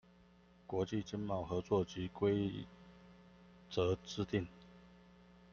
[0.65, 2.65] 國際經貿合作及規
[3.69, 4.47] 則制定